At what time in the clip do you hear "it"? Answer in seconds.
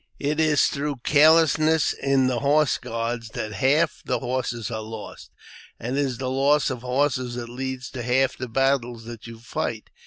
0.17-0.39, 5.95-6.03